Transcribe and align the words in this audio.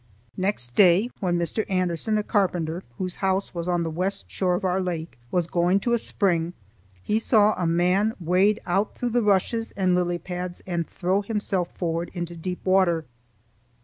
Next 0.35 0.73
day, 0.75 1.11
when 1.19 1.37
Mr. 1.37 1.63
Anderson, 1.69 2.17
a 2.17 2.23
carpenter 2.23 2.81
whose 2.97 3.17
house 3.17 3.53
was 3.53 3.67
on 3.67 3.83
the 3.83 3.91
west 3.91 4.25
shore 4.31 4.55
of 4.55 4.65
our 4.65 4.81
lake, 4.81 5.19
was 5.29 5.45
going 5.45 5.79
to 5.81 5.93
a 5.93 5.99
spring 5.99 6.53
he 7.03 7.19
saw 7.19 7.53
a 7.53 7.67
man 7.67 8.15
wade 8.19 8.59
out 8.65 8.95
through 8.95 9.11
the 9.11 9.21
rushes 9.21 9.71
and 9.73 9.93
lily 9.93 10.17
pads 10.17 10.63
and 10.65 10.87
throw 10.87 11.21
himself 11.21 11.71
forward 11.71 12.09
into 12.15 12.35
deep 12.35 12.65
water. 12.65 13.05